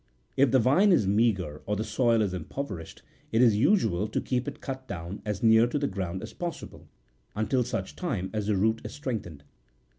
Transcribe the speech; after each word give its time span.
If 0.35 0.49
the 0.49 0.57
vine 0.57 0.91
is 0.91 1.05
meagre 1.05 1.61
or 1.67 1.75
the 1.75 1.83
soil 1.83 2.23
impoverished, 2.23 3.03
it 3.31 3.39
is 3.39 3.55
usual 3.55 4.07
to 4.07 4.19
keep 4.19 4.47
it 4.47 4.59
cut 4.59 4.87
down 4.87 5.21
as 5.27 5.43
near 5.43 5.67
to 5.67 5.77
the 5.77 5.85
ground 5.85 6.23
as 6.23 6.33
possible, 6.33 6.87
until 7.35 7.63
such 7.63 7.95
time 7.95 8.31
as 8.33 8.47
the 8.47 8.57
root 8.57 8.81
is 8.83 8.93
strengthened. 8.95 9.43